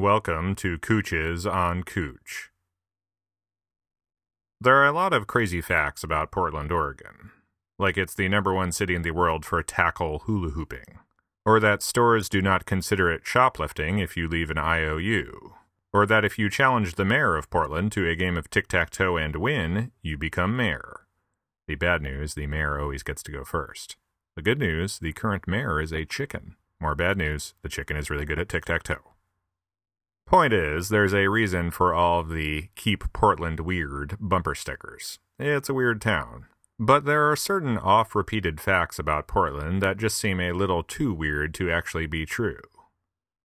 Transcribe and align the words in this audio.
Welcome 0.00 0.54
to 0.54 0.78
Cooches 0.78 1.44
on 1.46 1.82
Cooch. 1.82 2.48
There 4.58 4.76
are 4.76 4.86
a 4.86 4.92
lot 4.92 5.12
of 5.12 5.26
crazy 5.26 5.60
facts 5.60 6.02
about 6.02 6.32
Portland, 6.32 6.72
Oregon. 6.72 7.32
Like 7.78 7.98
it's 7.98 8.14
the 8.14 8.26
number 8.26 8.54
one 8.54 8.72
city 8.72 8.94
in 8.94 9.02
the 9.02 9.10
world 9.10 9.44
for 9.44 9.62
tackle 9.62 10.20
hula 10.20 10.52
hooping. 10.52 11.00
Or 11.44 11.60
that 11.60 11.82
stores 11.82 12.30
do 12.30 12.40
not 12.40 12.64
consider 12.64 13.10
it 13.10 13.26
shoplifting 13.26 13.98
if 13.98 14.16
you 14.16 14.26
leave 14.26 14.50
an 14.50 14.56
IOU. 14.56 15.56
Or 15.92 16.06
that 16.06 16.24
if 16.24 16.38
you 16.38 16.48
challenge 16.48 16.94
the 16.94 17.04
mayor 17.04 17.36
of 17.36 17.50
Portland 17.50 17.92
to 17.92 18.08
a 18.08 18.16
game 18.16 18.38
of 18.38 18.48
tic 18.48 18.68
tac 18.68 18.88
toe 18.88 19.18
and 19.18 19.36
win, 19.36 19.92
you 20.00 20.16
become 20.16 20.56
mayor. 20.56 21.06
The 21.68 21.74
bad 21.74 22.00
news 22.00 22.32
the 22.32 22.46
mayor 22.46 22.80
always 22.80 23.02
gets 23.02 23.22
to 23.24 23.32
go 23.32 23.44
first. 23.44 23.96
The 24.34 24.40
good 24.40 24.60
news 24.60 24.98
the 24.98 25.12
current 25.12 25.46
mayor 25.46 25.78
is 25.78 25.92
a 25.92 26.06
chicken. 26.06 26.56
More 26.80 26.94
bad 26.94 27.18
news 27.18 27.52
the 27.60 27.68
chicken 27.68 27.98
is 27.98 28.08
really 28.08 28.24
good 28.24 28.38
at 28.38 28.48
tic 28.48 28.64
tac 28.64 28.84
toe. 28.84 29.10
Point 30.30 30.52
is, 30.52 30.90
there's 30.90 31.12
a 31.12 31.26
reason 31.26 31.72
for 31.72 31.92
all 31.92 32.22
the 32.22 32.68
Keep 32.76 33.12
Portland 33.12 33.58
Weird 33.58 34.16
bumper 34.20 34.54
stickers. 34.54 35.18
It's 35.40 35.68
a 35.68 35.74
weird 35.74 36.00
town. 36.00 36.46
But 36.78 37.04
there 37.04 37.28
are 37.28 37.34
certain 37.34 37.76
off 37.76 38.14
repeated 38.14 38.60
facts 38.60 39.00
about 39.00 39.26
Portland 39.26 39.82
that 39.82 39.96
just 39.96 40.16
seem 40.16 40.38
a 40.38 40.52
little 40.52 40.84
too 40.84 41.12
weird 41.12 41.52
to 41.54 41.72
actually 41.72 42.06
be 42.06 42.26
true. 42.26 42.60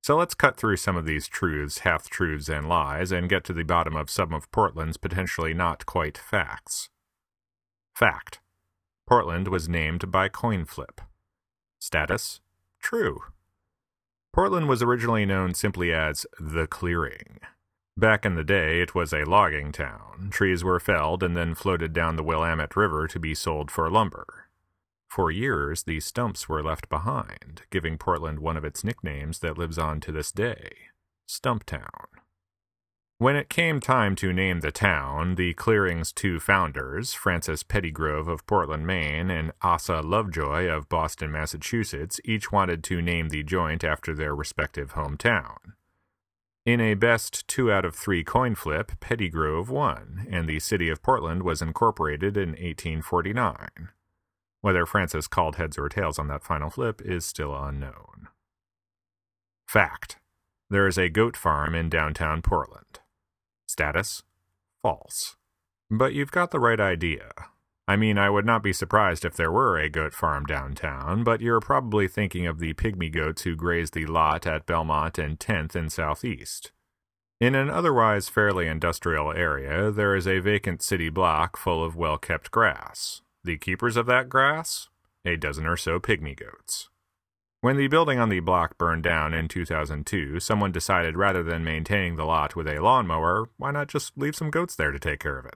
So 0.04 0.16
let's 0.16 0.36
cut 0.36 0.58
through 0.58 0.78
some 0.78 0.96
of 0.96 1.08
these 1.08 1.28
truths, 1.28 1.80
half 1.80 2.08
truths, 2.08 2.50
and 2.50 2.70
lies 2.70 3.12
and 3.12 3.28
get 3.28 3.44
to 3.46 3.54
the 3.54 3.64
bottom 3.64 3.96
of 3.96 4.12
some 4.12 4.32
of 4.32 4.52
Portland's 4.52 4.98
potentially 4.98 5.56
not 5.56 5.88
quite 5.88 6.20
facts. 6.20 6.90
Fact 7.96 8.42
Portland 9.08 9.48
was 9.48 9.68
named 9.68 10.12
by 10.12 10.30
coin 10.30 10.66
flip. 10.66 11.02
Status 11.80 12.42
True. 12.80 13.22
Portland 14.36 14.68
was 14.68 14.84
originally 14.84 15.26
known 15.26 15.54
simply 15.54 15.94
as 15.94 16.26
the 16.38 16.68
Clearing. 16.68 17.40
Back 17.96 18.26
in 18.26 18.36
the 18.36 18.44
day, 18.44 18.82
it 18.82 18.94
was 18.94 19.14
a 19.14 19.24
logging 19.24 19.72
town. 19.72 20.28
Trees 20.30 20.62
were 20.62 20.78
felled 20.82 21.24
and 21.24 21.38
then 21.38 21.56
floated 21.56 21.94
down 21.94 22.18
the 22.18 22.24
Willamette 22.24 22.76
River 22.76 23.08
to 23.08 23.18
be 23.18 23.34
sold 23.34 23.72
for 23.72 23.90
lumber. 23.90 24.50
For 25.08 25.32
years, 25.32 25.84
these 25.84 26.04
stumps 26.04 26.50
were 26.50 26.62
left 26.62 26.90
behind, 26.90 27.62
giving 27.70 27.98
Portland 27.98 28.40
one 28.40 28.58
of 28.58 28.66
its 28.66 28.84
nicknames 28.84 29.40
that 29.40 29.58
lives 29.58 29.78
on 29.78 30.02
to 30.02 30.12
this 30.12 30.34
day 30.34 30.70
Stumptown. 31.30 32.15
When 33.18 33.38
it 33.38 33.48
came 33.48 33.80
time 33.80 34.14
to 34.18 34.34
name 34.34 34.60
the 34.60 34.74
town, 34.74 35.36
the 35.36 35.54
clearing's 35.54 36.12
two 36.12 36.38
founders, 36.38 37.14
Francis 37.14 37.64
Pettygrove 37.64 38.28
of 38.28 38.46
Portland, 38.46 38.86
Maine, 38.86 39.30
and 39.30 39.54
Asa 39.62 40.02
Lovejoy 40.02 40.68
of 40.68 40.90
Boston, 40.90 41.32
Massachusetts, 41.32 42.20
each 42.26 42.52
wanted 42.52 42.84
to 42.84 43.02
name 43.02 43.30
the 43.30 43.42
joint 43.42 43.86
after 43.86 44.14
their 44.14 44.36
respective 44.36 44.96
hometown. 44.96 45.56
In 46.66 46.82
a 46.82 46.94
best 46.96 47.48
two 47.48 47.72
out 47.72 47.86
of 47.86 47.96
three 47.96 48.22
coin 48.22 48.54
flip, 48.54 48.92
Pettygrove 49.00 49.70
won, 49.70 50.28
and 50.30 50.46
the 50.46 50.60
city 50.60 50.90
of 50.90 51.02
Portland 51.02 51.44
was 51.44 51.62
incorporated 51.62 52.36
in 52.36 52.50
1849. 52.50 53.70
Whether 54.60 54.86
Francis 54.86 55.28
called 55.28 55.56
heads 55.56 55.78
or 55.78 55.88
tails 55.88 56.20
on 56.20 56.28
that 56.28 56.44
final 56.44 56.70
flip 56.70 57.02
is 57.02 57.26
still 57.26 57.56
unknown. 57.56 58.28
Fact 59.66 60.18
There 60.70 60.86
is 60.86 60.98
a 60.98 61.08
goat 61.08 61.38
farm 61.38 61.76
in 61.76 61.88
downtown 61.88 62.42
Portland. 62.42 63.00
Status 63.76 64.24
False. 64.82 65.36
But 65.92 66.14
you've 66.14 66.32
got 66.32 66.52
the 66.52 66.62
right 66.62 66.80
idea. 66.80 67.30
I 67.90 67.98
mean, 67.98 68.18
I 68.18 68.30
would 68.30 68.46
not 68.46 68.64
be 68.64 68.72
surprised 68.72 69.26
if 69.26 69.36
there 69.36 69.52
were 69.52 69.78
a 69.78 69.90
goat 69.90 70.14
farm 70.14 70.46
downtown, 70.46 71.26
but 71.26 71.42
you're 71.42 71.60
probably 71.60 72.08
thinking 72.08 72.48
of 72.48 72.60
the 72.60 72.74
pygmy 72.74 73.12
goats 73.12 73.42
who 73.42 73.58
graze 73.58 73.92
the 73.92 74.06
lot 74.06 74.48
at 74.48 74.66
Belmont 74.66 75.18
and 75.18 75.38
10th 75.38 75.76
in 75.76 75.90
Southeast. 75.90 76.72
In 77.42 77.54
an 77.54 77.70
otherwise 77.70 78.30
fairly 78.30 78.66
industrial 78.66 79.34
area, 79.34 79.92
there 79.92 80.16
is 80.16 80.26
a 80.26 80.40
vacant 80.40 80.82
city 80.82 81.10
block 81.10 81.58
full 81.58 81.84
of 81.84 81.98
well 81.98 82.18
kept 82.18 82.52
grass. 82.52 83.24
The 83.44 83.58
keepers 83.58 83.98
of 83.98 84.06
that 84.06 84.30
grass? 84.30 84.88
A 85.26 85.36
dozen 85.36 85.66
or 85.66 85.76
so 85.76 86.00
pygmy 86.00 86.38
goats. 86.38 86.88
When 87.66 87.78
the 87.78 87.88
building 87.88 88.20
on 88.20 88.30
the 88.30 88.42
block 88.42 88.78
burned 88.78 89.02
down 89.02 89.34
in 89.34 89.48
2002, 89.48 90.40
someone 90.40 90.72
decided 90.72 91.18
rather 91.18 91.42
than 91.42 91.64
maintaining 91.64 92.16
the 92.16 92.24
lot 92.24 92.56
with 92.56 92.68
a 92.68 92.80
lawnmower, 92.80 93.50
why 93.58 93.72
not 93.72 93.88
just 93.88 94.16
leave 94.16 94.36
some 94.36 94.52
goats 94.52 94.76
there 94.76 94.92
to 94.92 95.00
take 95.00 95.20
care 95.20 95.40
of 95.40 95.48
it? 95.48 95.56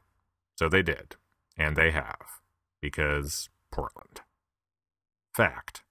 So 0.56 0.68
they 0.68 0.82
did. 0.82 1.18
And 1.56 1.76
they 1.76 1.92
have. 1.92 2.42
Because 2.82 3.50
Portland. 3.72 4.22
Fact 5.36 5.84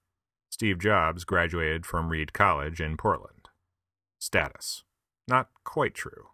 Steve 0.49 0.79
Jobs 0.79 1.23
graduated 1.23 1.85
from 1.85 2.09
Reed 2.09 2.33
College 2.33 2.81
in 2.81 2.97
Portland. 2.97 3.47
Status 4.19 4.83
Not 5.25 5.47
quite 5.63 5.93
true. 5.93 6.31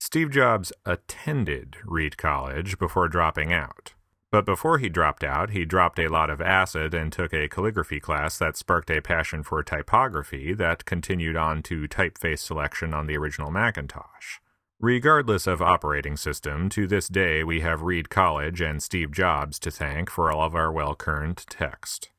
Steve 0.00 0.30
Jobs 0.30 0.72
attended 0.86 1.76
Reed 1.84 2.16
College 2.16 2.78
before 2.78 3.08
dropping 3.08 3.52
out. 3.52 3.92
But 4.30 4.44
before 4.44 4.78
he 4.78 4.90
dropped 4.90 5.24
out, 5.24 5.50
he 5.50 5.64
dropped 5.64 5.98
a 5.98 6.08
lot 6.08 6.28
of 6.28 6.42
acid 6.42 6.92
and 6.92 7.10
took 7.10 7.32
a 7.32 7.48
calligraphy 7.48 7.98
class 7.98 8.36
that 8.38 8.58
sparked 8.58 8.90
a 8.90 9.00
passion 9.00 9.42
for 9.42 9.62
typography 9.62 10.52
that 10.54 10.84
continued 10.84 11.36
on 11.36 11.62
to 11.64 11.88
typeface 11.88 12.40
selection 12.40 12.92
on 12.92 13.06
the 13.06 13.16
original 13.16 13.50
Macintosh. 13.50 14.38
Regardless 14.80 15.46
of 15.46 15.62
operating 15.62 16.16
system, 16.16 16.68
to 16.68 16.86
this 16.86 17.08
day 17.08 17.42
we 17.42 17.60
have 17.60 17.82
Reed 17.82 18.10
College 18.10 18.60
and 18.60 18.82
Steve 18.82 19.10
Jobs 19.12 19.58
to 19.60 19.70
thank 19.70 20.10
for 20.10 20.30
all 20.30 20.44
of 20.44 20.54
our 20.54 20.70
well 20.70 20.94
kerned 20.94 21.44
text. 21.48 22.10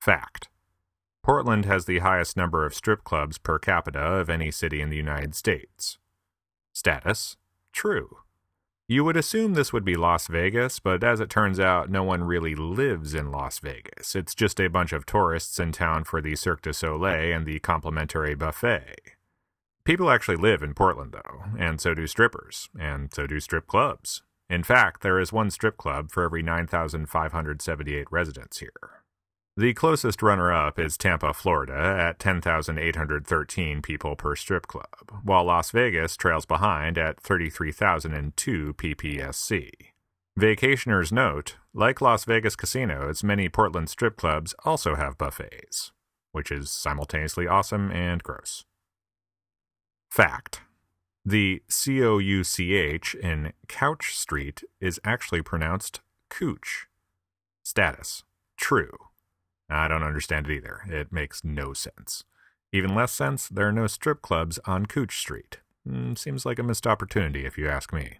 Fact 0.00 0.48
Portland 1.22 1.66
has 1.66 1.84
the 1.84 2.00
highest 2.00 2.36
number 2.36 2.66
of 2.66 2.74
strip 2.74 3.04
clubs 3.04 3.38
per 3.38 3.58
capita 3.58 4.00
of 4.00 4.28
any 4.28 4.50
city 4.50 4.80
in 4.80 4.90
the 4.90 4.96
United 4.96 5.34
States. 5.34 5.98
Status 6.72 7.36
True. 7.72 8.23
You 8.86 9.02
would 9.04 9.16
assume 9.16 9.54
this 9.54 9.72
would 9.72 9.84
be 9.84 9.94
Las 9.94 10.26
Vegas, 10.26 10.78
but 10.78 11.02
as 11.02 11.18
it 11.18 11.30
turns 11.30 11.58
out, 11.58 11.88
no 11.88 12.04
one 12.04 12.22
really 12.22 12.54
lives 12.54 13.14
in 13.14 13.32
Las 13.32 13.58
Vegas. 13.60 14.14
It's 14.14 14.34
just 14.34 14.60
a 14.60 14.68
bunch 14.68 14.92
of 14.92 15.06
tourists 15.06 15.58
in 15.58 15.72
town 15.72 16.04
for 16.04 16.20
the 16.20 16.36
Cirque 16.36 16.60
du 16.60 16.74
Soleil 16.74 17.34
and 17.34 17.46
the 17.46 17.60
complimentary 17.60 18.34
buffet. 18.34 18.96
People 19.84 20.10
actually 20.10 20.36
live 20.36 20.62
in 20.62 20.74
Portland, 20.74 21.12
though, 21.12 21.44
and 21.58 21.80
so 21.80 21.94
do 21.94 22.06
strippers, 22.06 22.68
and 22.78 23.12
so 23.12 23.26
do 23.26 23.40
strip 23.40 23.66
clubs. 23.66 24.22
In 24.50 24.62
fact, 24.62 25.00
there 25.00 25.18
is 25.18 25.32
one 25.32 25.50
strip 25.50 25.78
club 25.78 26.10
for 26.10 26.22
every 26.22 26.42
9,578 26.42 28.06
residents 28.10 28.58
here. 28.58 29.03
The 29.56 29.72
closest 29.72 30.20
runner 30.20 30.52
up 30.52 30.80
is 30.80 30.98
Tampa, 30.98 31.32
Florida, 31.32 31.74
at 31.74 32.18
10,813 32.18 33.82
people 33.82 34.16
per 34.16 34.34
strip 34.34 34.66
club, 34.66 35.20
while 35.22 35.44
Las 35.44 35.70
Vegas 35.70 36.16
trails 36.16 36.44
behind 36.44 36.98
at 36.98 37.20
33,002 37.20 38.74
PPSC. 38.74 39.70
Vacationers 40.36 41.12
note, 41.12 41.54
like 41.72 42.00
Las 42.00 42.24
Vegas 42.24 42.56
casinos, 42.56 43.22
many 43.22 43.48
Portland 43.48 43.88
strip 43.88 44.16
clubs 44.16 44.56
also 44.64 44.96
have 44.96 45.16
buffets, 45.18 45.92
which 46.32 46.50
is 46.50 46.68
simultaneously 46.68 47.46
awesome 47.46 47.92
and 47.92 48.24
gross. 48.24 48.64
Fact 50.10 50.62
The 51.24 51.62
C 51.68 52.02
O 52.02 52.18
U 52.18 52.42
C 52.42 52.74
H 52.74 53.14
in 53.14 53.52
Couch 53.68 54.16
Street 54.16 54.64
is 54.80 54.98
actually 55.04 55.42
pronounced 55.42 56.00
Cooch. 56.28 56.88
Status 57.62 58.24
True. 58.56 58.98
I 59.68 59.88
don't 59.88 60.02
understand 60.02 60.48
it 60.48 60.56
either. 60.56 60.80
It 60.88 61.12
makes 61.12 61.44
no 61.44 61.72
sense. 61.72 62.24
Even 62.72 62.94
less 62.94 63.12
sense, 63.12 63.48
there 63.48 63.68
are 63.68 63.72
no 63.72 63.86
strip 63.86 64.20
clubs 64.20 64.58
on 64.66 64.86
Cooch 64.86 65.18
Street. 65.18 65.58
Mm, 65.88 66.18
seems 66.18 66.44
like 66.44 66.58
a 66.58 66.62
missed 66.62 66.86
opportunity, 66.86 67.44
if 67.46 67.56
you 67.56 67.68
ask 67.68 67.92
me. 67.92 68.18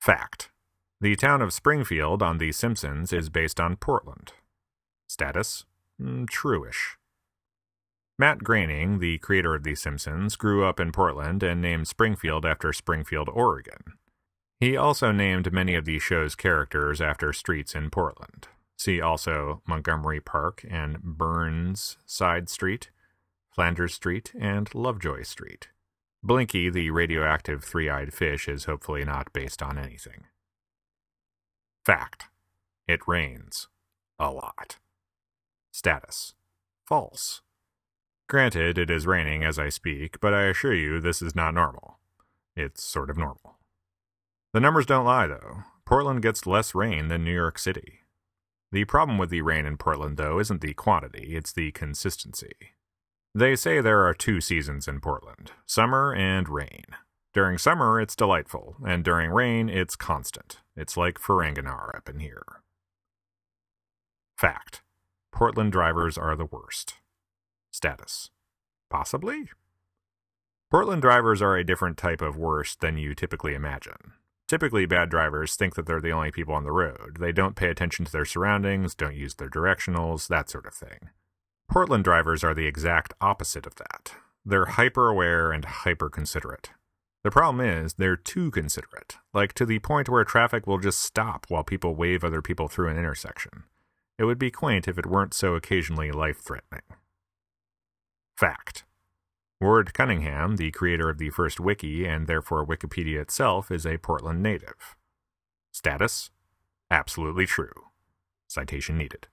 Fact 0.00 0.50
The 1.00 1.16
town 1.16 1.42
of 1.42 1.52
Springfield 1.52 2.22
on 2.22 2.38
The 2.38 2.52
Simpsons 2.52 3.12
is 3.12 3.28
based 3.28 3.58
on 3.58 3.76
Portland. 3.76 4.32
Status 5.08 5.64
mm, 6.00 6.26
Truish. 6.28 6.96
Matt 8.18 8.38
Groening, 8.44 8.98
the 8.98 9.18
creator 9.18 9.54
of 9.54 9.62
The 9.62 9.74
Simpsons, 9.74 10.36
grew 10.36 10.64
up 10.64 10.80
in 10.80 10.92
Portland 10.92 11.42
and 11.42 11.60
named 11.60 11.88
Springfield 11.88 12.46
after 12.46 12.72
Springfield, 12.72 13.28
Oregon. 13.28 13.98
He 14.58 14.76
also 14.76 15.12
named 15.12 15.52
many 15.52 15.74
of 15.74 15.84
the 15.84 15.98
show's 15.98 16.34
characters 16.34 17.00
after 17.00 17.32
streets 17.32 17.74
in 17.74 17.90
Portland. 17.90 18.48
See 18.76 19.00
also 19.00 19.62
Montgomery 19.66 20.20
Park 20.20 20.64
and 20.68 21.02
Burnside 21.02 22.48
Street, 22.48 22.90
Flanders 23.50 23.94
Street, 23.94 24.32
and 24.38 24.72
Lovejoy 24.74 25.22
Street. 25.22 25.68
Blinky, 26.22 26.68
the 26.68 26.90
radioactive 26.90 27.64
three 27.64 27.88
eyed 27.88 28.12
fish, 28.12 28.48
is 28.48 28.64
hopefully 28.64 29.04
not 29.04 29.32
based 29.32 29.62
on 29.62 29.78
anything. 29.78 30.24
Fact 31.84 32.26
It 32.86 33.00
rains. 33.06 33.68
A 34.18 34.30
lot. 34.30 34.78
Status 35.72 36.34
False. 36.84 37.42
Granted, 38.28 38.76
it 38.76 38.90
is 38.90 39.06
raining 39.06 39.44
as 39.44 39.58
I 39.58 39.68
speak, 39.68 40.20
but 40.20 40.34
I 40.34 40.42
assure 40.44 40.74
you 40.74 41.00
this 41.00 41.22
is 41.22 41.34
not 41.34 41.54
normal. 41.54 41.98
It's 42.56 42.82
sort 42.82 43.10
of 43.10 43.16
normal. 43.16 43.58
The 44.52 44.60
numbers 44.60 44.86
don't 44.86 45.04
lie, 45.04 45.26
though. 45.26 45.64
Portland 45.84 46.22
gets 46.22 46.46
less 46.46 46.74
rain 46.74 47.08
than 47.08 47.24
New 47.24 47.34
York 47.34 47.58
City. 47.58 48.00
The 48.72 48.84
problem 48.84 49.18
with 49.18 49.30
the 49.30 49.42
rain 49.42 49.64
in 49.64 49.76
Portland, 49.76 50.16
though, 50.16 50.38
isn't 50.38 50.60
the 50.60 50.74
quantity, 50.74 51.36
it's 51.36 51.52
the 51.52 51.70
consistency. 51.72 52.52
They 53.34 53.54
say 53.54 53.80
there 53.80 54.06
are 54.06 54.14
two 54.14 54.40
seasons 54.40 54.88
in 54.88 55.00
Portland 55.00 55.52
summer 55.66 56.14
and 56.14 56.48
rain. 56.48 56.84
During 57.32 57.58
summer, 57.58 58.00
it's 58.00 58.16
delightful, 58.16 58.76
and 58.86 59.04
during 59.04 59.30
rain, 59.30 59.68
it's 59.68 59.94
constant. 59.94 60.60
It's 60.74 60.96
like 60.96 61.20
Ferenginar 61.20 61.94
up 61.94 62.08
in 62.08 62.20
here. 62.20 62.62
Fact 64.36 64.82
Portland 65.32 65.70
drivers 65.70 66.16
are 66.16 66.34
the 66.34 66.46
worst. 66.46 66.94
Status 67.70 68.30
Possibly? 68.88 69.50
Portland 70.70 71.02
drivers 71.02 71.42
are 71.42 71.56
a 71.56 71.64
different 71.64 71.98
type 71.98 72.22
of 72.22 72.38
worst 72.38 72.80
than 72.80 72.96
you 72.96 73.14
typically 73.14 73.54
imagine. 73.54 74.14
Typically, 74.48 74.86
bad 74.86 75.10
drivers 75.10 75.56
think 75.56 75.74
that 75.74 75.86
they're 75.86 76.00
the 76.00 76.12
only 76.12 76.30
people 76.30 76.54
on 76.54 76.62
the 76.62 76.70
road. 76.70 77.16
They 77.18 77.32
don't 77.32 77.56
pay 77.56 77.68
attention 77.68 78.04
to 78.04 78.12
their 78.12 78.24
surroundings, 78.24 78.94
don't 78.94 79.16
use 79.16 79.34
their 79.34 79.50
directionals, 79.50 80.28
that 80.28 80.48
sort 80.48 80.66
of 80.66 80.74
thing. 80.74 81.10
Portland 81.68 82.04
drivers 82.04 82.44
are 82.44 82.54
the 82.54 82.66
exact 82.66 83.12
opposite 83.20 83.66
of 83.66 83.74
that. 83.76 84.12
They're 84.44 84.66
hyper 84.66 85.08
aware 85.08 85.50
and 85.50 85.64
hyper 85.64 86.08
considerate. 86.08 86.70
The 87.24 87.32
problem 87.32 87.66
is, 87.66 87.94
they're 87.94 88.16
too 88.16 88.52
considerate, 88.52 89.16
like 89.34 89.52
to 89.54 89.66
the 89.66 89.80
point 89.80 90.08
where 90.08 90.22
traffic 90.22 90.64
will 90.68 90.78
just 90.78 91.00
stop 91.00 91.46
while 91.48 91.64
people 91.64 91.96
wave 91.96 92.22
other 92.22 92.40
people 92.40 92.68
through 92.68 92.88
an 92.88 92.96
intersection. 92.96 93.64
It 94.16 94.24
would 94.24 94.38
be 94.38 94.52
quaint 94.52 94.86
if 94.86 94.96
it 94.96 95.06
weren't 95.06 95.34
so 95.34 95.56
occasionally 95.56 96.12
life 96.12 96.38
threatening. 96.38 96.82
Fact 98.36 98.84
Ward 99.58 99.94
Cunningham, 99.94 100.56
the 100.56 100.70
creator 100.70 101.08
of 101.08 101.16
the 101.16 101.30
first 101.30 101.58
wiki 101.58 102.06
and 102.06 102.26
therefore 102.26 102.66
Wikipedia 102.66 103.20
itself, 103.20 103.70
is 103.70 103.86
a 103.86 103.96
Portland 103.96 104.42
native. 104.42 104.96
Status 105.72 106.30
Absolutely 106.90 107.46
true. 107.46 107.72
Citation 108.46 108.98
needed. 108.98 109.28